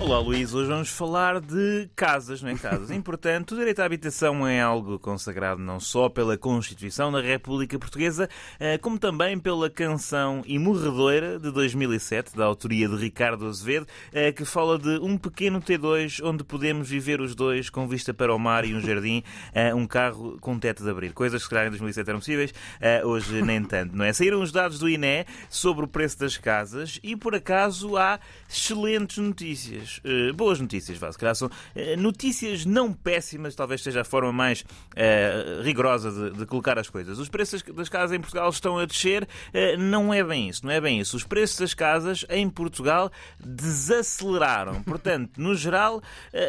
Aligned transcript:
Olá 0.00 0.20
Luís, 0.20 0.54
hoje 0.54 0.68
vamos 0.68 0.90
falar 0.90 1.40
de 1.40 1.90
casas, 1.96 2.40
não 2.40 2.50
é? 2.50 2.54
Casas. 2.54 2.88
Importante, 2.92 3.52
o 3.52 3.56
direito 3.56 3.80
à 3.80 3.84
habitação 3.84 4.46
é 4.46 4.60
algo 4.60 4.96
consagrado 4.96 5.60
não 5.60 5.80
só 5.80 6.08
pela 6.08 6.38
Constituição 6.38 7.10
da 7.10 7.20
República 7.20 7.76
Portuguesa, 7.80 8.28
eh, 8.60 8.78
como 8.78 8.96
também 8.96 9.36
pela 9.40 9.68
canção 9.68 10.42
Imorredoira 10.46 11.40
de 11.40 11.50
2007, 11.50 12.36
da 12.36 12.44
autoria 12.44 12.88
de 12.88 12.94
Ricardo 12.94 13.44
Azevedo, 13.48 13.88
eh, 14.12 14.30
que 14.30 14.44
fala 14.44 14.78
de 14.78 15.00
um 15.00 15.18
pequeno 15.18 15.60
T2 15.60 16.20
onde 16.24 16.44
podemos 16.44 16.88
viver 16.88 17.20
os 17.20 17.34
dois 17.34 17.68
com 17.68 17.88
vista 17.88 18.14
para 18.14 18.32
o 18.32 18.38
mar 18.38 18.64
e 18.64 18.76
um 18.76 18.80
jardim, 18.80 19.24
eh, 19.52 19.74
um 19.74 19.86
carro 19.86 20.38
com 20.40 20.56
teto 20.60 20.84
de 20.84 20.90
abrir. 20.90 21.12
Coisas 21.12 21.42
que 21.42 21.48
se 21.48 21.50
calhar 21.50 21.66
em 21.66 21.70
2007 21.70 22.08
eram 22.08 22.20
possíveis, 22.20 22.54
hoje 23.04 23.42
nem 23.42 23.64
tanto, 23.64 23.96
não 23.96 24.04
é? 24.04 24.12
Saíram 24.12 24.40
os 24.40 24.52
dados 24.52 24.78
do 24.78 24.88
INE 24.88 25.26
sobre 25.50 25.84
o 25.84 25.88
preço 25.88 26.20
das 26.20 26.36
casas 26.36 27.00
e 27.02 27.16
por 27.16 27.34
acaso 27.34 27.96
há 27.96 28.20
excelentes 28.48 29.18
notícias 29.18 29.87
notícias, 29.88 30.00
uh, 30.04 30.34
boas 30.34 30.60
notícias, 30.60 30.98
calhar 31.16 31.34
são 31.34 31.48
uh, 31.48 31.96
notícias 31.96 32.64
não 32.64 32.92
péssimas, 32.92 33.54
talvez 33.54 33.82
seja 33.82 34.02
a 34.02 34.04
forma 34.04 34.32
mais 34.32 34.60
uh, 34.60 35.62
rigorosa 35.62 36.10
de, 36.10 36.38
de, 36.38 36.46
colocar 36.46 36.78
as 36.78 36.88
coisas. 36.88 37.18
Os 37.18 37.28
preços 37.28 37.62
das 37.62 37.88
casas 37.88 38.16
em 38.16 38.20
Portugal 38.20 38.48
estão 38.50 38.78
a 38.78 38.84
descer, 38.84 39.26
não 39.78 40.12
é 40.12 40.22
bem 40.22 40.48
isso, 40.48 40.64
não 40.64 40.72
é 40.72 40.80
bem 40.80 41.00
isso. 41.00 41.16
Os 41.16 41.24
preços 41.24 41.58
das 41.58 41.74
casas 41.74 42.24
em 42.28 42.48
Portugal 42.48 43.10
desaceleraram. 43.38 44.82
Portanto, 44.82 45.32
no 45.38 45.54
geral, 45.54 46.02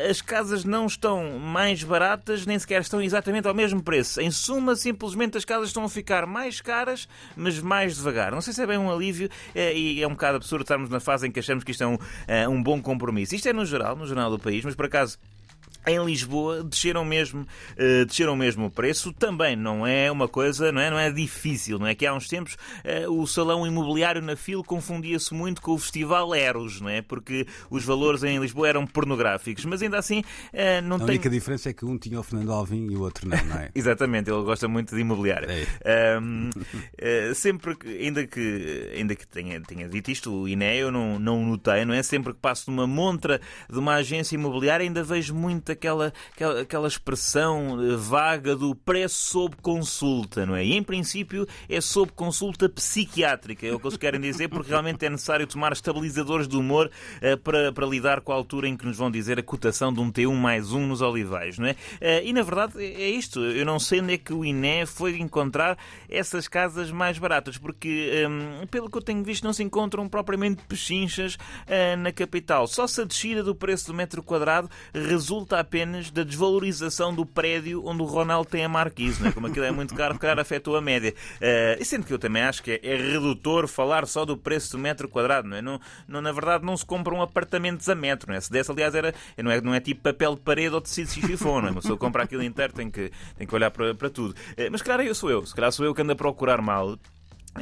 as 0.09 0.21
casas 0.21 0.63
não 0.63 0.85
estão 0.85 1.39
mais 1.39 1.83
baratas, 1.83 2.45
nem 2.45 2.57
sequer 2.57 2.81
estão 2.81 3.01
exatamente 3.01 3.47
ao 3.47 3.53
mesmo 3.53 3.81
preço. 3.81 4.21
Em 4.21 4.31
suma, 4.31 4.75
simplesmente 4.75 5.37
as 5.37 5.45
casas 5.45 5.69
estão 5.69 5.83
a 5.83 5.89
ficar 5.89 6.25
mais 6.25 6.61
caras, 6.61 7.07
mas 7.35 7.59
mais 7.59 7.95
devagar. 7.95 8.31
Não 8.31 8.41
sei 8.41 8.53
se 8.53 8.61
é 8.61 8.67
bem 8.67 8.77
um 8.77 8.91
alívio 8.91 9.29
e 9.55 10.01
é 10.01 10.07
um 10.07 10.11
bocado 10.11 10.37
absurdo 10.37 10.63
estarmos 10.63 10.89
na 10.89 10.99
fase 10.99 11.27
em 11.27 11.31
que 11.31 11.39
achamos 11.39 11.63
que 11.63 11.71
isto 11.71 11.83
é 11.83 11.87
um, 11.87 11.97
um 12.49 12.63
bom 12.63 12.81
compromisso 12.81 13.28
isso. 13.29 13.35
Isto 13.35 13.49
é 13.49 13.53
no 13.53 13.65
geral, 13.65 13.95
no 13.95 14.05
jornal 14.05 14.29
do 14.31 14.39
país, 14.39 14.65
mas 14.65 14.75
por 14.75 14.85
acaso 14.85 15.17
em 15.87 16.03
Lisboa 16.03 16.63
desceram 16.63 17.05
mesmo, 17.05 17.41
uh, 17.41 18.05
desceram 18.05 18.35
mesmo 18.35 18.65
o 18.65 18.71
preço. 18.71 19.13
Também 19.13 19.55
não 19.55 19.85
é 19.85 20.11
uma 20.11 20.27
coisa, 20.27 20.71
não 20.71 20.81
é, 20.81 20.89
não 20.89 20.99
é 20.99 21.11
difícil, 21.11 21.79
não 21.79 21.87
é 21.87 21.95
que 21.95 22.05
há 22.05 22.13
uns 22.13 22.27
tempos 22.27 22.55
uh, 23.05 23.11
o 23.11 23.25
salão 23.25 23.65
imobiliário 23.65 24.21
na 24.21 24.35
FIL 24.35 24.63
confundia-se 24.63 25.33
muito 25.33 25.61
com 25.61 25.73
o 25.73 25.77
festival 25.77 26.33
Eros, 26.33 26.81
não 26.81 26.89
é? 26.89 27.01
Porque 27.01 27.47
os 27.69 27.83
valores 27.83 28.23
em 28.23 28.39
Lisboa 28.39 28.67
eram 28.67 28.85
pornográficos, 28.85 29.65
mas 29.65 29.81
ainda 29.81 29.97
assim 29.97 30.19
uh, 30.19 30.81
não 30.83 30.97
a 30.97 30.99
tem... 30.99 31.07
A 31.07 31.11
única 31.11 31.29
diferença 31.29 31.69
é 31.69 31.73
que 31.73 31.85
um 31.85 31.97
tinha 31.97 32.19
o 32.19 32.23
Fernando 32.23 32.51
Alvim 32.51 32.87
e 32.91 32.95
o 32.95 33.01
outro 33.01 33.27
não, 33.27 33.37
não 33.45 33.57
é? 33.57 33.69
Exatamente, 33.75 34.29
ele 34.29 34.43
gosta 34.43 34.67
muito 34.67 34.95
de 34.95 35.01
imobiliário. 35.01 35.49
É. 35.81 36.19
Um, 36.19 36.49
sempre 37.33 37.75
que, 37.75 37.87
ainda 37.87 38.27
que, 38.27 38.91
ainda 38.95 39.15
que 39.15 39.27
tenha, 39.27 39.61
tenha 39.61 39.87
dito 39.87 40.11
isto, 40.11 40.31
o 40.31 40.47
INE 40.47 40.77
eu 40.77 40.91
não, 40.91 41.17
não 41.19 41.45
notei, 41.45 41.85
não 41.85 41.93
é? 41.93 42.03
Sempre 42.03 42.33
que 42.33 42.39
passo 42.39 42.69
numa 42.69 42.85
montra 42.85 43.39
de 43.69 43.79
uma 43.79 43.95
agência 43.95 44.35
imobiliária 44.35 44.83
ainda 44.83 45.03
vejo 45.03 45.33
muito 45.33 45.68
aquela, 45.71 46.13
aquela, 46.33 46.61
aquela 46.61 46.87
expressão 46.87 47.77
eh, 47.81 47.95
vaga 47.95 48.55
do 48.55 48.75
preço 48.75 49.15
sob 49.15 49.55
consulta, 49.61 50.45
não 50.45 50.55
é? 50.55 50.65
E 50.65 50.75
em 50.75 50.83
princípio 50.83 51.47
é 51.67 51.81
sob 51.81 52.11
consulta 52.13 52.67
psiquiátrica, 52.69 53.67
é 53.67 53.73
o 53.73 53.79
que 53.79 53.87
eles 53.87 53.97
querem 53.97 54.19
dizer, 54.19 54.47
porque 54.49 54.69
realmente 54.69 55.05
é 55.05 55.09
necessário 55.09 55.45
tomar 55.47 55.71
estabilizadores 55.71 56.47
de 56.47 56.57
humor 56.57 56.89
uh, 57.21 57.37
para, 57.37 57.71
para 57.71 57.85
lidar 57.85 58.21
com 58.21 58.31
a 58.31 58.35
altura 58.35 58.67
em 58.67 58.75
que 58.75 58.85
nos 58.85 58.97
vão 58.97 59.11
dizer 59.11 59.39
a 59.39 59.43
cotação 59.43 59.93
de 59.93 59.99
um 59.99 60.11
T1 60.11 60.33
mais 60.33 60.71
1 60.71 60.87
nos 60.87 61.01
olivais, 61.01 61.57
não 61.57 61.67
é? 61.67 61.71
Uh, 61.71 62.25
e 62.25 62.33
na 62.33 62.41
verdade 62.41 62.73
é, 62.77 63.03
é 63.03 63.09
isto, 63.09 63.39
eu 63.39 63.65
não 63.65 63.79
sei 63.79 64.01
onde 64.01 64.13
é 64.13 64.17
que 64.17 64.33
o 64.33 64.43
INE 64.45 64.85
foi 64.85 65.17
encontrar 65.17 65.77
essas 66.09 66.47
casas 66.47 66.91
mais 66.91 67.17
baratas, 67.17 67.57
porque 67.57 68.25
um, 68.27 68.67
pelo 68.67 68.89
que 68.89 68.97
eu 68.97 69.01
tenho 69.01 69.23
visto 69.23 69.43
não 69.43 69.53
se 69.53 69.63
encontram 69.63 70.07
propriamente 70.07 70.63
pechinchas 70.67 71.35
uh, 71.35 71.97
na 71.97 72.11
capital. 72.11 72.67
Só 72.67 72.87
se 72.87 73.01
a 73.01 73.05
descida 73.05 73.43
do 73.43 73.55
preço 73.55 73.87
do 73.87 73.93
metro 73.93 74.23
quadrado 74.23 74.69
resulta 74.93 75.58
apenas 75.59 76.09
da 76.11 76.23
desvalorização 76.23 77.13
do 77.13 77.25
prédio 77.25 77.85
onde 77.85 78.01
o 78.01 78.05
Ronaldo 78.05 78.49
tem 78.49 78.63
a 78.63 78.69
marquise, 78.69 79.21
não 79.21 79.29
é? 79.29 79.31
Como 79.31 79.47
aquilo 79.47 79.65
é 79.65 79.71
muito 79.71 79.93
caro, 79.95 80.17
claro, 80.17 80.41
afetou 80.41 80.75
a 80.75 80.81
média. 80.81 81.13
Uh, 81.35 81.81
e 81.81 81.85
sendo 81.85 82.05
que 82.05 82.13
eu 82.13 82.19
também 82.19 82.41
acho 82.41 82.63
que 82.63 82.71
é, 82.71 82.79
é, 82.83 82.95
redutor 82.95 83.67
falar 83.67 84.07
só 84.07 84.25
do 84.25 84.37
preço 84.37 84.71
do 84.71 84.77
metro 84.77 85.07
quadrado, 85.07 85.47
não 85.47 85.57
é? 85.57 85.61
Não, 85.61 85.79
não, 86.07 86.21
na 86.21 86.31
verdade, 86.31 86.65
não 86.65 86.75
se 86.75 86.85
compram 86.85 87.21
apartamentos 87.21 87.87
a 87.89 87.95
metro, 87.95 88.29
não 88.29 88.37
é? 88.37 88.41
Se 88.41 88.51
desse, 88.51 88.71
aliás, 88.71 88.95
era, 88.95 89.13
não, 89.37 89.51
é, 89.51 89.61
não 89.61 89.73
é 89.73 89.79
tipo 89.79 90.01
papel 90.01 90.35
de 90.35 90.41
parede 90.41 90.75
ou 90.75 90.81
tecido 90.81 91.09
xixifone, 91.09 91.61
não 91.61 91.67
é? 91.67 91.71
Uma 91.71 91.81
pessoa 91.81 91.97
compra 91.97 92.23
aquilo 92.23 92.43
inteiro, 92.43 92.73
tem 92.73 92.89
que, 92.89 93.11
tem 93.37 93.47
que 93.47 93.55
olhar 93.55 93.71
para, 93.71 93.93
para 93.93 94.09
tudo. 94.09 94.31
Uh, 94.31 94.69
mas, 94.71 94.81
claro, 94.81 95.03
eu 95.03 95.15
sou 95.15 95.29
eu. 95.29 95.45
Se 95.45 95.53
calhar 95.53 95.71
sou 95.71 95.85
eu 95.85 95.93
que 95.93 96.01
ando 96.01 96.13
a 96.13 96.15
procurar 96.15 96.61
mal. 96.61 96.97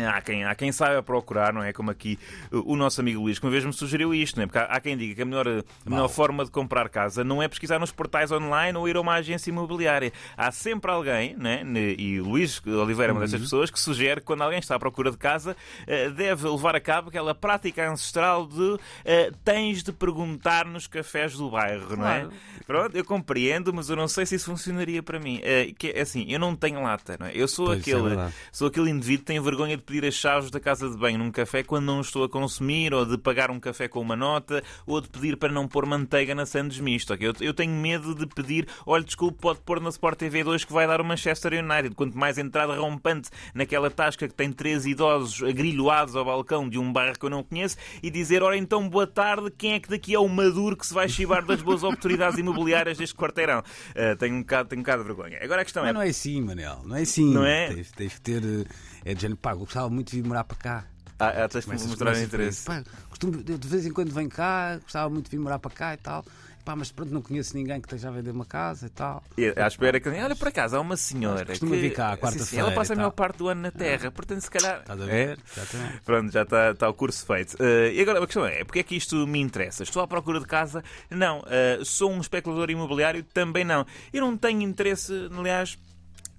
Há 0.06 0.22
quem, 0.22 0.44
há 0.44 0.56
quem 0.56 0.72
saiba 0.72 1.02
procurar, 1.02 1.54
não 1.54 1.64
é? 1.64 1.74
Como 1.74 1.92
aqui 1.92 2.20
o 2.52 2.76
nosso 2.76 3.02
amigo 3.02 3.22
Luís, 3.22 3.40
que 3.40 3.46
uma 3.46 3.52
vez 3.52 3.64
me 3.66 3.74
sugeriu 3.74 4.14
isto, 4.14 4.38
não 4.38 4.44
é? 4.44 4.46
Porque 4.48 4.60
há, 4.60 4.64
há 4.64 4.80
quem 4.80 4.98
diga 4.98 5.16
que 5.16 5.22
a 5.22 5.26
melhor, 5.26 5.48
a 5.48 5.90
melhor 5.90 6.10
forma 6.10 6.46
de 6.46 6.52
comprar 6.52 6.90
casa 6.90 7.24
não 7.24 7.42
é 7.42 7.48
pesquisar 7.48 7.80
nos 7.80 7.92
portais 7.92 8.32
online 8.32 8.78
ou 8.78 8.88
ir 8.88 8.96
a 8.96 9.02
uma 9.02 9.14
agência 9.14 9.50
imobiliária. 9.50 10.12
Há 10.36 10.52
sempre 10.52 10.92
alguém, 10.92 11.36
né? 11.36 11.64
e 11.98 12.20
Luís 12.20 12.62
Oliveira 12.66 13.12
é 13.12 13.14
uma 13.14 13.22
dessas 13.22 13.36
uhum. 13.36 13.46
pessoas, 13.46 13.72
que 13.72 13.80
sugere 13.80 14.22
que 14.22 14.28
quando 14.28 14.42
alguém 14.42 14.60
está 14.60 14.76
à 14.76 14.80
procura 14.80 15.12
de 15.12 15.18
casa 15.18 15.56
eh, 15.86 16.10
deve 16.10 16.48
levar 16.48 16.76
a 16.76 16.80
cabo 16.80 17.10
aquela 17.10 17.34
prática 17.34 17.90
ancestral 17.90 18.46
de 18.46 18.62
uh, 18.62 18.80
tens 19.44 19.84
de 19.84 19.92
perguntar 19.92 20.66
nos 20.66 20.88
cafés 20.88 21.34
do 21.36 21.50
bairro, 21.50 21.96
não 21.96 22.08
é? 22.08 22.28
Pronto, 22.66 22.96
eu 22.96 23.06
compreendo, 23.06 23.74
mas 23.74 23.90
eu 23.90 23.96
não 23.96 24.08
sei 24.08 24.26
se 24.26 24.36
isso 24.36 24.46
funcionaria 24.46 25.02
para 25.02 25.20
mim. 25.20 25.38
Uh, 25.40 25.74
que, 25.76 25.92
assim, 25.92 26.26
eu 26.30 26.40
não 26.40 26.56
tenho 26.56 26.82
lata, 26.82 27.18
não 27.20 27.28
é? 27.28 27.32
Eu 27.34 27.48
sou, 27.48 27.68
pois 27.68 27.80
é 27.80 27.82
aquele, 27.82 28.16
é 28.16 28.32
sou 28.52 28.68
aquele 28.68 28.90
indivíduo 28.90 29.20
que 29.20 29.26
tem 29.26 29.40
vergonha 29.40 29.78
de 29.78 29.84
pedir 29.88 30.06
as 30.06 30.14
chaves 30.14 30.52
da 30.52 30.60
casa 30.60 30.90
de 30.90 30.98
banho 30.98 31.18
num 31.18 31.32
café 31.32 31.64
quando 31.64 31.86
não 31.86 32.02
estou 32.02 32.26
a 32.26 32.30
consumir, 32.30 32.94
ou 32.94 33.06
de 33.06 33.18
pagar 33.18 33.50
um 33.50 33.60
café 33.60 33.88
com 33.88 34.02
uma 34.02 34.18
nota, 34.18 34.62
ou 34.86 35.00
de 35.00 35.08
pedir 35.08 35.38
para 35.38 35.52
não 35.52 35.66
pôr 35.68 35.86
manteiga 35.86 36.36
na 36.36 36.46
sandes 36.46 36.80
misto. 36.80 37.14
Okay? 37.14 37.30
Eu, 37.30 37.34
eu 37.40 37.54
tenho 37.54 37.72
medo 37.74 38.14
de 38.14 38.28
pedir, 38.28 38.68
olha, 38.86 39.04
desculpe, 39.04 39.40
pode 39.40 39.62
pôr 39.62 39.80
na 39.80 39.90
Sport 39.90 40.20
TV 40.20 40.44
2 40.44 40.66
que 40.66 40.74
vai 40.74 40.86
dar 40.86 41.00
o 41.00 41.06
Manchester 41.06 41.54
United. 41.54 41.96
Quanto 41.96 42.18
mais 42.18 42.38
entrada 42.38 42.76
rompante 42.76 43.30
naquela 43.54 43.90
tasca 43.90 44.28
que 44.28 44.34
tem 44.34 44.52
três 44.52 44.86
idosos 44.86 45.42
agrilhoados 45.42 46.16
ao 46.16 46.26
balcão 46.26 46.68
de 46.68 46.78
um 46.78 46.92
bairro 46.92 47.18
que 47.18 47.26
eu 47.26 47.30
não 47.30 47.42
conheço 47.42 47.78
e 48.04 48.10
dizer, 48.10 48.44
ora 48.44 48.58
então, 48.58 48.88
boa 48.90 49.08
tarde, 49.08 49.50
quem 49.58 49.74
é 49.74 49.80
que 49.80 49.90
daqui 49.90 50.14
é 50.14 50.20
o 50.20 50.28
Maduro 50.28 50.76
que 50.76 50.86
se 50.86 50.94
vai 50.94 51.08
chivar 51.08 51.46
das 51.46 51.62
boas 51.62 51.84
oportunidades 51.84 52.38
imobiliárias 52.38 52.98
deste 52.98 53.16
quarteirão? 53.16 53.60
Uh, 53.60 54.18
tenho, 54.18 54.36
um 54.36 54.42
bocado, 54.42 54.70
tenho 54.70 54.82
um 54.82 54.84
bocado 54.84 55.04
de 55.04 55.08
vergonha. 55.08 55.40
Agora 55.42 55.62
a 55.62 55.64
questão 55.64 55.84
Mas 55.84 55.92
é... 55.92 55.94
não 55.94 56.02
é 56.02 56.10
assim, 56.10 56.42
Manel, 56.42 56.82
não 56.86 56.96
é 56.98 57.02
assim. 57.02 57.34
Não 57.34 57.46
é? 57.46 57.68
Tens, 57.74 57.92
tens 57.92 58.12
de 58.14 58.22
ter... 58.22 58.68
É 59.06 59.14
de 59.14 59.22
género, 59.22 59.40
pá, 59.40 59.54
gostava 59.68 59.90
muito 59.90 60.12
de 60.12 60.22
vir 60.22 60.28
morar 60.28 60.44
para 60.44 60.58
cá. 60.58 60.86
Ah, 61.20 61.46
ah 61.46 61.48
tens 61.48 61.66
de 61.66 61.88
mostrar 61.88 62.20
interesse. 62.22 62.66
Pá, 62.66 62.84
costumo, 63.10 63.44
de 63.44 63.68
vez 63.68 63.86
em 63.86 63.92
quando 63.92 64.12
venho 64.12 64.30
cá, 64.30 64.78
gostava 64.82 65.10
muito 65.10 65.30
de 65.30 65.38
vir 65.38 65.42
morar 65.42 65.60
para 65.60 65.72
cá 65.72 65.94
e 65.94 65.98
tal 65.98 66.26
pá, 66.68 66.76
mas 66.76 66.92
pronto, 66.92 67.14
não 67.14 67.22
conheço 67.22 67.56
ninguém 67.56 67.80
que 67.80 67.88
esteja 67.88 68.10
a 68.10 68.12
vender 68.12 68.32
uma 68.32 68.46
casa 68.46 68.88
e 68.88 68.90
tal. 68.90 69.24
E 69.38 69.54
à 69.56 69.68
espera 69.68 70.02
que. 70.02 70.10
Olha, 70.10 70.36
por 70.36 70.50
acaso, 70.50 70.76
há 70.76 70.82
uma 70.82 70.98
senhora. 70.98 71.46
Costuma 71.46 71.76
que, 71.76 71.82
vir 71.82 71.94
cá, 71.94 72.18
quarta-feira. 72.18 72.66
Ela 72.66 72.76
passa 72.76 72.92
a 72.92 72.96
maior 72.98 73.12
parte 73.12 73.38
do 73.38 73.48
ano 73.48 73.62
na 73.62 73.72
Terra, 73.72 74.12
portanto, 74.12 74.42
se 74.42 74.52
calhar. 74.52 74.82
Estás 74.82 75.02
a 75.02 75.06
ver? 75.06 75.40
É? 75.58 76.00
Pronto, 76.04 76.30
já 76.30 76.42
está, 76.42 76.72
está 76.72 76.90
o 76.90 76.94
curso 76.94 77.26
feito. 77.26 77.54
Uh, 77.54 77.90
e 77.94 78.02
agora 78.02 78.22
a 78.22 78.26
questão 78.26 78.46
é: 78.46 78.66
porque 78.66 78.80
é 78.80 78.84
que 78.84 78.98
isto 78.98 79.26
me 79.26 79.40
interessa? 79.40 79.84
Estou 79.84 80.02
à 80.02 80.08
procura 80.08 80.42
de 80.42 80.46
casa? 80.46 80.84
Não. 81.10 81.40
Uh, 81.40 81.86
sou 81.86 82.12
um 82.12 82.20
especulador 82.20 82.70
imobiliário? 82.70 83.24
Também 83.24 83.64
não. 83.64 83.86
Eu 84.12 84.22
não 84.22 84.36
tenho 84.36 84.62
interesse, 84.62 85.30
aliás 85.38 85.78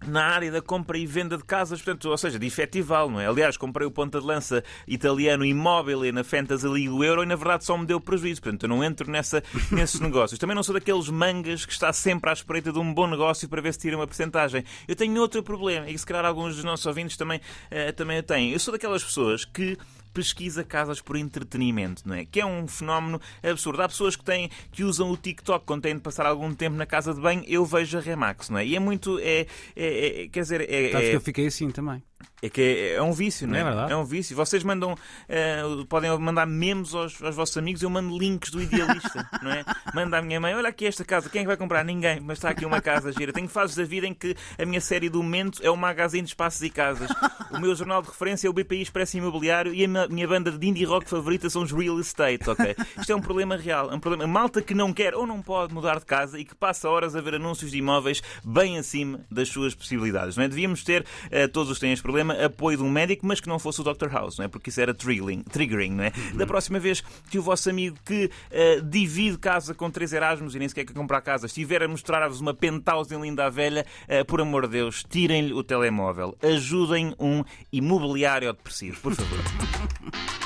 na 0.07 0.25
área 0.25 0.51
da 0.51 0.63
compra 0.63 0.97
e 0.97 1.07
venda 1.07 1.37
de 1.37 1.45
casas, 1.45 1.83
portanto, 1.83 2.09
ou 2.09 2.17
seja, 2.17 2.39
de 2.39 2.47
efetival, 2.47 3.11
não 3.11 3.21
é? 3.21 3.27
Aliás, 3.27 3.57
comprei 3.57 3.87
o 3.87 3.91
ponta 3.91 4.21
de 4.21 4.27
lança 4.27 4.63
italiano 4.87 5.45
Immobile 5.45 6.13
na 6.13 6.23
Fantasy 6.23 6.67
League 6.67 6.89
do 6.89 7.03
Euro 7.03 7.23
e 7.23 7.27
na 7.27 7.37
verdade 7.37 7.65
só 7.65 7.77
me 7.77 7.87
deu 7.87 8.01
prejuízo, 8.01 8.43
portanto, 8.43 8.63
eu 8.65 8.69
não 8.69 8.83
entro 8.83 9.11
nessa, 9.11 9.43
nesses 9.71 10.01
negócios. 10.01 10.39
Também 10.39 10.55
não 10.55 10.63
sou 10.63 10.75
daqueles 10.75 11.09
mangas 11.09 11.65
que 11.65 11.73
está 11.73 11.93
sempre 11.93 12.31
à 12.31 12.33
espreita 12.33 12.73
de 12.73 12.79
um 12.79 12.93
bom 12.93 13.07
negócio 13.07 13.49
para 13.49 13.61
ver 13.61 13.73
se 13.73 13.81
tira 13.81 13.97
uma 13.97 14.07
porcentagem. 14.07 14.65
Eu 14.87 14.95
tenho 14.95 15.21
outro 15.21 15.43
problema, 15.43 15.91
e 15.91 15.99
se 15.99 16.07
calhar 16.07 16.25
alguns 16.25 16.55
dos 16.55 16.65
nossos 16.65 16.87
ouvintes 16.87 17.17
também, 17.17 17.39
uh, 17.39 17.93
também 17.95 18.23
têm. 18.23 18.53
Eu 18.53 18.59
sou 18.59 18.73
daquelas 18.73 19.03
pessoas 19.03 19.45
que 19.45 19.77
pesquisa 20.13 20.65
casas 20.65 21.01
por 21.01 21.17
entretenimento, 21.17 22.03
não 22.07 22.15
é? 22.15 22.25
Que 22.25 22.41
é 22.41 22.47
um 22.47 22.67
fenómeno 22.67 23.21
absurdo. 23.43 23.83
Há 23.83 23.89
pessoas 23.89 24.17
que 24.17 24.25
têm 24.25 24.51
que 24.71 24.85
usam 24.85 25.11
o 25.11 25.17
TikTok 25.17 25.65
quando 25.65 25.83
têm 25.83 25.95
de 25.95 26.01
passar 26.01 26.27
algum 26.27 26.55
tempo 26.55 26.77
na 26.77 26.87
casa 26.87 27.15
de 27.15 27.21
banho. 27.21 27.45
Eu 27.47 27.65
vejo 27.65 27.99
a 27.99 28.01
Remax, 28.01 28.51
não 28.51 28.59
é? 28.59 28.67
E 28.67 28.77
é 28.77 28.81
muito. 28.81 29.19
É, 29.21 29.47
é, 29.77 30.23
é 30.23 30.29
quer 30.29 30.41
dizer. 30.41 30.61
É, 30.71 30.91
Sabes 30.93 31.07
é... 31.07 31.11
que 31.11 31.17
eu 31.17 31.21
fiquei 31.21 31.47
assim 31.47 31.71
também. 31.71 32.03
É 32.41 32.49
que 32.49 32.61
é, 32.61 32.95
é, 32.95 33.03
um 33.03 33.13
vício, 33.13 33.49
não 33.49 33.57
é? 33.57 33.61
É, 33.61 33.65
verdade. 33.65 33.93
é 33.93 33.97
um 33.97 34.05
vício. 34.05 34.37
Vocês 34.37 34.63
mandam, 34.63 34.93
uh, 34.93 35.87
podem 35.87 36.17
mandar 36.19 36.47
memes 36.47 36.95
aos, 36.95 37.21
aos, 37.21 37.35
vossos 37.35 37.57
amigos, 37.57 37.83
eu 37.83 37.91
mando 37.91 38.17
links 38.17 38.51
do 38.51 38.63
idealista, 38.63 39.29
não 39.43 39.51
é? 39.51 39.65
Manda 39.93 40.19
à 40.19 40.23
minha 40.23 40.41
mãe, 40.41 40.55
olha 40.55 40.69
aqui 40.69 40.87
esta 40.87 41.05
casa, 41.05 41.29
quem 41.29 41.41
é 41.41 41.43
que 41.43 41.49
vai 41.49 41.57
comprar? 41.57 41.85
Ninguém, 41.85 42.21
mas 42.21 42.39
está 42.39 42.51
aqui 42.51 42.65
uma 42.65 42.81
casa 42.81 43.13
gira. 43.13 43.33
Tenho 43.33 43.49
fases 43.49 43.75
da 43.75 43.85
vida 43.85 44.07
em 44.07 44.15
que 44.15 44.37
a 44.57 44.65
minha 44.65 44.81
série 44.81 45.09
do 45.09 45.21
momento 45.23 45.61
é 45.65 45.71
o 45.71 45.77
magazine 45.77 46.23
de 46.23 46.29
espaços 46.29 46.63
e 46.63 46.71
casas. 46.71 47.11
O 47.51 47.59
meu 47.59 47.75
jornal 47.75 48.03
de 48.03 48.09
referência 48.09 48.47
é 48.47 48.51
o 48.51 48.53
BPI 48.53 48.83
Expresso 48.83 49.17
Imobiliário 49.17 49.75
e 49.75 49.85
a 49.85 50.09
minha 50.09 50.29
banda 50.29 50.53
de 50.53 50.67
indie 50.67 50.85
rock 50.85 51.11
favorita 51.11 51.51
são 51.51 51.63
os 51.63 51.73
Real 51.73 51.99
Estate, 51.99 52.49
ok? 52.49 52.77
Isto 52.99 53.11
é 53.11 53.17
um 53.17 53.21
problema 53.21 53.57
real, 53.57 53.91
é 53.91 53.95
um 53.95 54.01
problema. 54.01 54.27
Malta 54.29 54.63
que 54.63 54.75
não 54.75 54.93
quer 54.93 55.15
ou 55.15 55.27
não 55.27 55.43
pode 55.43 55.75
mudar 55.75 55.99
de 55.99 56.07
casa 56.07 56.39
e 56.39 56.45
que 56.45 56.55
passa 56.55 56.89
horas 56.89 57.17
a 57.17 57.21
ver 57.21 57.35
anúncios 57.35 57.73
de 57.73 57.79
imóveis 57.79 58.23
bem 58.45 58.79
acima 58.79 59.21
das 59.31 59.49
suas 59.49 59.75
possibilidades, 59.75 60.37
não 60.37 60.45
é? 60.45 60.49
Devíamos 60.49 60.85
ter, 60.85 61.03
uh, 61.03 61.49
todos 61.51 61.71
os 61.73 61.79
têm 61.81 61.93
este 61.93 62.03
problema, 62.09 62.33
apoio 62.43 62.79
de 62.79 62.83
um 62.83 62.91
médico, 62.91 63.27
mas 63.27 63.39
que 63.39 63.49
não 63.49 63.59
fosse 63.59 63.83
o 63.83 63.85
Dr. 63.85 64.09
House, 64.11 64.39
não 64.39 64.47
é? 64.47 64.49
Porque 64.49 64.71
isso 64.71 64.81
era 64.81 64.95
triggering, 64.95 65.43
triggering 65.43 65.91
não 65.91 66.05
é? 66.05 66.13
Da 66.35 66.47
próxima 66.47 66.79
vez 66.79 67.03
que 67.31 67.39
o 67.39 67.43
vosso 67.43 67.69
amigo 67.69 67.99
que 68.03 68.31
uh, 68.51 68.83
divide 68.83 69.37
casa 69.37 69.75
com 69.75 69.91
três 69.91 70.15
Erasmus 70.15 70.55
e 70.55 70.59
nem 70.59 70.69
sequer 70.69 70.87
quer 70.87 70.95
comprar 70.95 71.21
casa, 71.21 71.45
estiver 71.45 71.83
a 71.83 71.89
mostrar-vos 71.89 72.41
uma 72.41 72.55
penthouse 72.55 73.15
em 73.15 73.21
linda 73.21 73.45
a 73.45 73.51
velha, 73.51 73.85
uh, 74.05 74.25
por 74.25 74.41
amor 74.41 74.67
de 74.67 74.73
Deus, 74.73 75.05
tirem-lhe 75.07 75.53
o 75.53 75.63
telemóvel. 75.63 76.35
Ajudem 76.43 77.15
um 77.19 77.45
imobiliário 77.71 78.51
depressivo, 78.55 78.99
por 79.03 79.15
favor. 79.15 79.39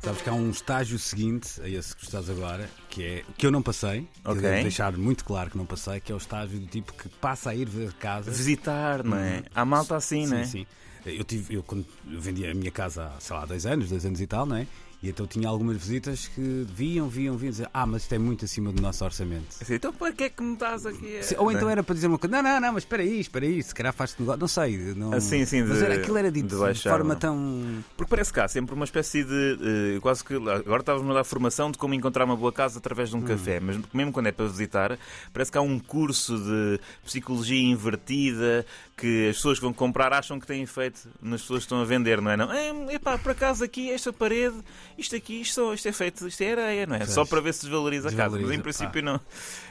Sabes 0.06 0.22
que 0.22 0.28
há 0.30 0.34
um 0.34 0.50
estágio 0.50 0.96
seguinte 1.00 1.60
a 1.60 1.68
esse 1.68 1.96
que 1.96 2.04
estás 2.04 2.30
agora, 2.30 2.70
que 2.88 3.02
é 3.02 3.24
que 3.36 3.44
eu 3.44 3.50
não 3.50 3.60
passei, 3.60 4.06
Ok. 4.24 4.36
que 4.36 4.40
devo 4.40 4.62
deixar 4.62 4.96
muito 4.96 5.24
claro 5.24 5.50
que 5.50 5.58
não 5.58 5.66
passei, 5.66 5.98
que 5.98 6.12
é 6.12 6.14
o 6.14 6.18
estágio 6.18 6.60
do 6.60 6.66
tipo 6.68 6.92
que 6.92 7.08
passa 7.08 7.50
a 7.50 7.54
ir 7.56 7.68
ver 7.68 7.92
casa. 7.94 8.30
Visitar, 8.30 9.02
não 9.02 9.16
é? 9.16 9.42
Há 9.52 9.64
malta 9.64 9.96
assim, 9.96 10.24
sim, 10.24 10.30
não 10.32 10.38
é? 10.38 10.44
sim. 10.44 10.64
Eu, 11.04 11.24
tive, 11.24 11.56
eu 11.56 11.62
quando 11.64 11.84
eu 12.08 12.20
vendia 12.20 12.52
a 12.52 12.54
minha 12.54 12.70
casa 12.70 13.12
há, 13.16 13.20
sei 13.20 13.34
lá, 13.34 13.44
dois 13.46 13.66
anos, 13.66 13.88
dois 13.88 14.06
anos 14.06 14.20
e 14.20 14.28
tal, 14.28 14.46
não 14.46 14.54
é? 14.54 14.68
E 15.06 15.10
então 15.10 15.24
tinha 15.24 15.48
algumas 15.48 15.76
visitas 15.76 16.26
que 16.26 16.66
viam, 16.74 17.08
viam, 17.08 17.36
viam 17.36 17.50
dizer, 17.50 17.70
ah, 17.72 17.86
mas 17.86 18.02
isto 18.02 18.12
é 18.12 18.18
muito 18.18 18.44
acima 18.44 18.72
do 18.72 18.82
nosso 18.82 19.04
orçamento. 19.04 19.56
Assim, 19.60 19.74
então 19.74 19.92
para 19.92 20.12
que 20.12 20.24
é 20.24 20.28
que 20.28 20.42
me 20.42 20.54
estás 20.54 20.84
aqui? 20.84 21.20
a-" 21.36 21.40
Ou 21.40 21.52
então 21.52 21.68
é? 21.68 21.72
era 21.72 21.82
para 21.84 21.94
dizer 21.94 22.08
uma 22.08 22.18
coisa, 22.18 22.34
não, 22.36 22.42
não, 22.42 22.60
não, 22.60 22.72
mas 22.72 22.82
espera 22.82 23.02
aí, 23.04 23.20
espera 23.20 23.46
aí, 23.46 23.62
se 23.62 23.72
calhar 23.72 23.92
faz-te 23.92 24.20
negócio, 24.20 24.40
não 24.40 24.48
sei. 24.48 24.76
Não... 24.96 25.12
Ah, 25.12 25.20
sim, 25.20 25.44
sim, 25.46 25.62
mas 25.62 25.78
de- 25.78 25.84
era, 25.84 25.94
aquilo 25.94 26.16
era 26.18 26.32
dito 26.32 26.48
de 26.48 26.54
de, 26.54 26.60
baixar, 26.60 26.90
forma 26.90 27.14
não? 27.14 27.20
tão. 27.20 27.84
Porque 27.96 28.10
parece 28.10 28.32
que 28.32 28.40
há 28.40 28.48
sempre 28.48 28.74
uma 28.74 28.84
espécie 28.84 29.22
de. 29.22 29.58
eh, 29.96 30.00
quase 30.00 30.24
que. 30.24 30.34
Agora 30.34 30.80
estávamos 30.80 31.08
a 31.10 31.14
dar 31.14 31.24
formação 31.24 31.70
de 31.70 31.78
como 31.78 31.94
encontrar 31.94 32.24
uma 32.24 32.36
boa 32.36 32.52
casa 32.52 32.78
através 32.78 33.10
de 33.10 33.16
um 33.16 33.22
café, 33.22 33.60
mas 33.60 33.78
mesmo 33.94 34.10
quando 34.10 34.26
é 34.26 34.32
para 34.32 34.46
visitar, 34.46 34.98
parece 35.32 35.52
que 35.52 35.58
há 35.58 35.62
um 35.62 35.78
curso 35.78 36.36
de 36.36 36.80
psicologia 37.04 37.60
invertida 37.62 38.66
que 38.96 39.28
as 39.28 39.36
pessoas 39.36 39.58
que 39.58 39.64
vão 39.64 39.72
comprar 39.74 40.12
acham 40.12 40.40
que 40.40 40.46
têm 40.46 40.62
efeito 40.62 41.00
nas 41.20 41.42
pessoas 41.42 41.58
que 41.60 41.64
estão 41.66 41.80
a 41.80 41.84
vender, 41.84 42.20
não 42.20 42.30
é? 42.30 42.36
Não, 42.36 42.50
é, 42.50 42.94
epá, 42.94 43.18
por 43.18 43.32
acaso 43.32 43.62
aqui, 43.62 43.90
esta 43.90 44.10
parede, 44.12 44.56
isto 44.98 45.14
aqui, 45.16 45.40
isto, 45.40 45.72
isto 45.74 45.88
é 45.88 45.92
feito, 45.92 46.26
isto 46.26 46.40
é 46.42 46.52
areia, 46.52 46.86
não 46.86 46.96
é? 46.96 46.98
Pois. 47.00 47.10
Só 47.10 47.24
para 47.24 47.40
ver 47.40 47.52
se 47.54 47.62
desvaloriza, 47.62 48.08
a 48.08 48.12
casa, 48.12 48.36
mas 48.36 48.50
em 48.50 48.58
Desvaloriza, 48.58 48.62
princípio 48.62 49.02
não, 49.02 49.20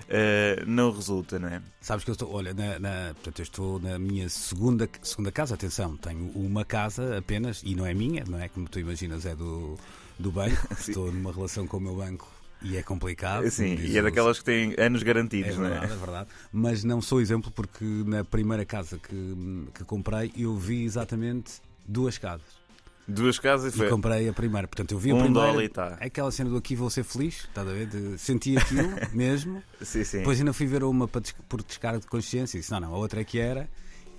eh, 0.10 0.64
não 0.68 0.92
resulta, 0.92 1.40
não 1.40 1.48
é? 1.50 1.62
Sabes 1.82 2.04
que 2.04 2.12
eu 2.12 2.14
estou, 2.14 2.32
olha, 2.34 2.54
na, 2.54 2.80
na- 2.80 3.14
portanto, 3.16 3.40
eu 3.40 3.44
estou 3.44 3.80
na 3.80 3.98
minha 4.00 4.30
segunda, 4.30 4.90
segunda 5.02 5.32
casa, 5.32 5.56
atenção, 5.56 5.98
tenho 5.98 6.30
uma 6.36 6.64
casa 6.66 7.18
apenas, 7.18 7.62
e 7.64 7.76
não 7.76 7.86
é 7.86 7.94
minha, 7.94 8.24
não 8.28 8.40
é 8.40 8.48
como 8.50 8.68
tu 8.70 8.80
imaginas, 8.80 9.26
é 9.26 9.36
do, 9.36 9.78
do 10.20 10.32
banco. 10.32 10.56
Estou 10.80 11.12
numa 11.12 11.32
relação 11.32 11.66
com 11.68 11.78
o 11.78 11.82
meu 11.82 11.96
banco 11.96 12.32
e 12.62 12.78
é 12.78 12.84
complicado. 12.84 13.50
Sim, 13.52 13.76
e 13.76 13.98
é 13.98 14.02
daquelas 14.02 14.40
que 14.40 14.46
têm 14.46 14.74
anos 14.78 15.02
É 15.02 15.06
garantidos, 15.06 15.56
não 15.58 15.64
verdade, 15.64 15.92
é? 15.92 15.94
é 15.94 15.98
verdade. 15.98 16.30
Mas 16.52 16.84
não 16.84 17.02
sou 17.02 17.20
exemplo 17.20 17.52
porque 17.52 17.84
na 18.06 18.24
primeira 18.24 18.66
casa 18.66 18.98
que, 18.98 19.36
que 19.74 19.84
comprei 19.84 20.32
eu 20.38 20.56
vi 20.58 20.84
exatamente 20.84 21.54
duas 21.86 22.18
casas. 22.18 22.65
Duas 23.08 23.38
casas 23.38 23.74
e 23.74 23.76
E 23.76 23.80
foi. 23.80 23.90
comprei 23.90 24.28
a 24.28 24.34
primeira. 24.34 24.68
Portanto, 24.68 24.92
eu 24.94 24.98
vi 25.00 25.12
a 25.12 25.16
Um 25.16 25.20
primeira. 25.24 25.48
dólar 25.52 25.64
e 25.64 25.70
tá. 25.70 25.98
Aquela 26.02 26.32
cena 26.32 26.50
do 26.50 26.58
aqui 26.58 26.76
vou 26.76 26.90
ser 26.90 27.04
feliz, 27.04 27.42
estás 27.48 27.68
a 27.68 27.72
ver? 27.72 27.86
De- 27.88 28.18
senti 28.18 28.58
aquilo 28.58 28.90
mesmo. 29.14 29.62
Sim, 29.82 30.04
sim. 30.04 30.18
Depois 30.20 30.40
ainda 30.40 30.54
fui 30.54 30.66
ver 30.66 30.84
uma 30.84 31.08
para 31.08 31.22
por 31.48 31.62
descarga 31.62 32.00
de 32.00 32.08
consciência 32.08 32.58
e 32.58 32.62
disse: 32.62 32.72
não, 32.72 32.80
não, 32.80 32.94
a 32.96 32.98
outra 32.98 33.22
é 33.22 33.24
que 33.24 33.38
era. 33.40 33.70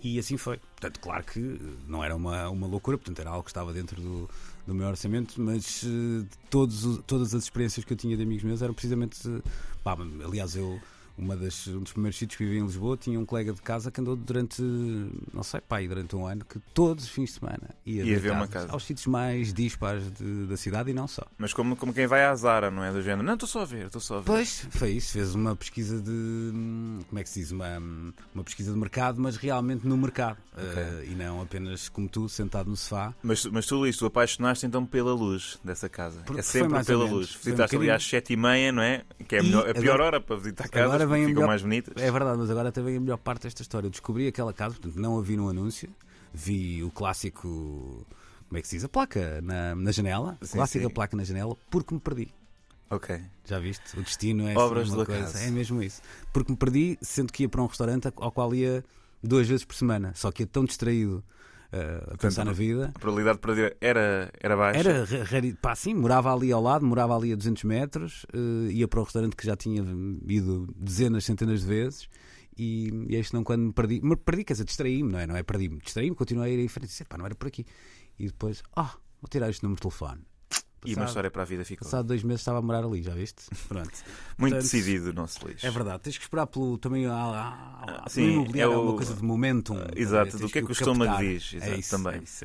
E 0.02 0.18
assim 0.20 0.36
foi. 0.36 0.58
Portanto, 0.58 1.00
claro 1.00 1.24
que 1.24 1.40
não 1.88 2.04
era 2.04 2.14
uma, 2.14 2.48
uma 2.48 2.66
loucura, 2.66 2.96
portanto, 2.96 3.18
era 3.18 3.30
algo 3.30 3.42
que 3.42 3.50
estava 3.50 3.72
dentro 3.72 4.00
do, 4.00 4.30
do 4.66 4.74
meu 4.74 4.86
orçamento, 4.86 5.40
mas 5.40 5.82
eh, 5.84 6.24
todos, 6.48 6.84
os- 6.84 7.00
todas 7.06 7.34
as 7.34 7.42
experiências 7.44 7.84
que 7.84 7.92
eu 7.92 7.96
tinha 7.96 8.16
de 8.16 8.22
amigos 8.22 8.44
meus 8.44 8.62
eram 8.62 8.72
precisamente. 8.74 9.18
eh, 9.28 9.40
pá, 9.82 9.96
aliás, 10.24 10.54
eu. 10.54 10.78
Uma 11.18 11.36
das, 11.36 11.66
um 11.68 11.80
dos 11.80 11.92
primeiros 11.92 12.18
sítios 12.18 12.36
que 12.36 12.44
vivi 12.44 12.58
em 12.58 12.62
Lisboa 12.66 12.96
tinha 12.96 13.18
um 13.18 13.24
colega 13.24 13.52
de 13.52 13.62
casa 13.62 13.90
que 13.90 14.00
andou 14.00 14.14
durante, 14.16 14.60
não 15.32 15.42
sei, 15.42 15.60
pá, 15.60 15.78
aí 15.78 15.88
durante 15.88 16.14
um 16.14 16.26
ano, 16.26 16.44
que 16.44 16.58
todos 16.74 17.04
os 17.04 17.10
fins 17.10 17.30
de 17.30 17.40
semana 17.40 17.70
ia, 17.86 18.04
Ia 18.04 18.18
ver 18.18 18.32
uma 18.32 18.46
casa. 18.46 18.70
aos 18.70 18.84
sítios 18.84 19.06
mais 19.06 19.52
dispares 19.54 20.10
de- 20.12 20.46
da 20.46 20.56
cidade 20.56 20.90
e 20.90 20.94
não 20.94 21.08
só. 21.08 21.22
Mas 21.38 21.54
como, 21.54 21.74
como 21.76 21.92
quem 21.94 22.06
vai 22.06 22.24
à 22.24 22.34
Zara, 22.34 22.70
não 22.70 22.84
é? 22.84 22.92
Do 22.92 23.00
género. 23.02 23.22
Não, 23.22 23.34
estou 23.34 23.48
só 23.48 23.62
a 23.62 23.64
ver, 23.64 23.86
estou 23.86 24.00
só 24.00 24.16
a 24.16 24.18
ver. 24.18 24.26
Pois, 24.26 24.66
foi 24.70 24.90
isso. 24.92 25.12
Fez 25.12 25.34
uma 25.34 25.56
pesquisa 25.56 26.00
de. 26.00 26.52
Como 27.08 27.18
é 27.18 27.22
que 27.22 27.28
se 27.28 27.40
diz? 27.40 27.50
Uma, 27.50 27.78
uma 28.34 28.44
pesquisa 28.44 28.72
de 28.72 28.78
mercado, 28.78 29.20
mas 29.20 29.36
realmente 29.36 29.86
no 29.86 29.96
mercado. 29.96 30.36
Eh, 30.56 31.08
e 31.10 31.14
não 31.14 31.40
apenas 31.42 31.88
como 31.88 32.08
tu, 32.08 32.28
sentado 32.28 32.68
no 32.70 32.76
sofá. 32.76 33.14
Mas, 33.22 33.44
mas 33.46 33.66
tu, 33.66 33.76
Luís, 33.76 33.96
tu 33.96 34.06
apaixonaste 34.06 34.66
então 34.66 34.84
pela 34.84 35.12
luz 35.12 35.58
dessa 35.64 35.88
casa. 35.88 36.20
Porque 36.24 36.40
é 36.40 36.42
sempre 36.42 36.82
pela 36.84 37.04
luz. 37.04 37.32
Foi 37.32 37.52
um 37.52 37.54
Visitaste 37.56 37.76
ali 37.76 37.90
às 37.90 38.04
sete 38.04 38.32
e 38.32 38.36
meia, 38.36 38.72
não 38.72 38.82
é? 38.82 39.04
Que 39.28 39.36
é 39.36 39.40
a, 39.40 39.42
melhor- 39.42 39.68
a 39.70 39.74
pior 39.74 39.94
agora- 39.94 40.04
hora 40.06 40.20
para 40.20 40.36
visitar 40.36 40.68
casas, 40.68 40.88
agora 40.88 41.05
vem 41.08 41.20
porque 41.20 41.24
a 41.24 41.28
ficam 41.28 41.34
melhor- 41.34 41.48
mais 41.48 41.62
bonitas. 41.62 42.02
É 42.02 42.10
verdade, 42.10 42.38
mas 42.38 42.50
agora 42.50 42.68
até 42.68 42.82
vem 42.82 42.96
a 42.96 43.00
melhor 43.00 43.18
parte 43.18 43.42
desta 43.42 43.62
história. 43.62 43.86
Eu 43.86 43.90
descobri 43.90 44.26
aquela 44.26 44.52
casa, 44.52 44.74
portanto, 44.76 45.00
não 45.00 45.18
a 45.18 45.22
vi 45.22 45.36
no 45.36 45.48
anúncio. 45.48 45.88
Vi 46.34 46.82
o 46.84 46.90
clássico. 46.90 48.06
Como 48.48 48.58
é 48.58 48.60
que 48.62 48.68
se 48.68 48.76
diz? 48.76 48.84
A 48.84 48.88
placa 48.88 49.40
na, 49.42 49.74
na 49.74 49.90
janela. 49.92 50.38
Sim, 50.42 50.56
clássica 50.58 50.86
sim. 50.86 50.90
placa 50.94 51.16
na 51.16 51.24
janela, 51.24 51.56
porque 51.70 51.94
me 51.94 52.00
perdi. 52.00 52.28
Ok. 52.88 53.20
Já 53.44 53.58
viste? 53.58 53.98
O 53.98 54.02
destino 54.02 54.48
é 54.48 54.56
Obras 54.56 54.88
uma 54.90 55.04
coisa. 55.04 55.22
acaso. 55.22 55.38
É 55.38 55.50
mesmo 55.50 55.82
isso. 55.82 56.00
Porque 56.32 56.52
me 56.52 56.56
perdi, 56.58 56.96
sendo 57.02 57.32
que 57.32 57.42
ia 57.42 57.48
para 57.48 57.60
um 57.62 57.66
restaurante 57.66 58.08
ao 58.16 58.30
qual 58.30 58.54
ia 58.54 58.84
duas 59.22 59.48
vezes 59.48 59.64
por 59.64 59.74
semana. 59.74 60.12
Só 60.14 60.30
que 60.30 60.42
ia 60.44 60.46
tão 60.46 60.64
distraído 60.64 61.24
uh, 61.72 62.14
a 62.14 62.16
pensar 62.16 62.44
na 62.44 62.52
vida. 62.52 62.92
A 62.94 62.98
probabilidade 62.98 63.38
de 63.38 63.42
perder 63.42 63.76
era, 63.80 64.30
era 64.40 64.56
baixa. 64.56 64.78
Era 64.78 65.56
pá, 65.60 65.74
sim, 65.74 65.94
morava 65.94 66.32
ali 66.32 66.52
ao 66.52 66.62
lado, 66.62 66.84
morava 66.84 67.16
ali 67.16 67.32
a 67.32 67.36
200 67.36 67.64
metros, 67.64 68.24
uh, 68.34 68.70
ia 68.70 68.86
para 68.88 69.00
o 69.00 69.04
restaurante 69.04 69.36
que 69.36 69.46
já 69.46 69.56
tinha 69.56 69.82
ido 70.26 70.72
dezenas, 70.76 71.24
centenas 71.24 71.60
de 71.60 71.66
vezes. 71.66 72.08
E, 72.58 72.90
e 73.08 73.16
este 73.16 73.34
não 73.34 73.44
quando 73.44 73.66
me 73.66 73.72
perdi, 73.72 74.00
me 74.00 74.16
perdi, 74.16 74.44
quer 74.44 74.54
dizer, 74.54 74.64
distraí-me, 74.64 75.12
não 75.12 75.18
é? 75.18 75.26
Não 75.26 75.36
é 75.36 75.42
perdi-me, 75.42 75.78
distraí-me, 75.78 76.16
continuei 76.16 76.52
a 76.52 76.54
ir 76.54 76.64
em 76.64 76.68
frente, 76.68 76.88
disse, 76.88 77.04
pá, 77.04 77.18
não 77.18 77.26
era 77.26 77.34
por 77.34 77.48
aqui. 77.48 77.66
E 78.18 78.26
depois, 78.26 78.62
ah, 78.74 78.94
vou 79.20 79.28
tirar 79.28 79.50
este 79.50 79.62
número 79.62 79.76
de 79.76 79.82
telefone. 79.82 80.22
E 80.86 80.90
uma 80.90 80.94
Passado- 80.96 81.08
história 81.08 81.30
para 81.30 81.42
a 81.42 81.44
vida 81.44 81.64
ficou. 81.64 81.84
Passado 81.86 82.06
dois 82.06 82.22
meses 82.22 82.40
estava 82.40 82.58
a 82.58 82.62
morar 82.62 82.84
ali, 82.84 83.02
já 83.02 83.14
viste? 83.14 83.42
Pronto. 83.68 83.90
Muito 84.38 84.52
Portanto, 84.52 84.62
decidido 84.62 85.10
o 85.10 85.12
nosso 85.12 85.38
Luís. 85.44 85.62
É 85.64 85.70
verdade, 85.70 86.00
tens 86.02 86.16
que 86.18 86.24
esperar 86.24 86.46
pelo 86.46 86.76
também. 86.78 87.06
Ah, 87.06 87.84
ah, 88.04 88.04
sim, 88.08 88.32
imobiliário 88.34 88.72
é 88.72 88.76
é 88.76 88.78
uma 88.78 88.92
o- 88.92 88.96
coisa 88.96 89.14
de 89.14 89.22
momentum. 89.22 89.78
Exato, 89.94 90.38
do 90.38 90.48
que 90.48 90.58
é 90.58 90.62
que 90.62 90.70
o 90.70 90.72
estômago 90.72 91.16
diz, 91.18 91.54
exato, 91.54 91.72
é 91.72 91.78
isso, 91.78 91.90
também. 91.90 92.14
É 92.20 92.22
isso, 92.22 92.44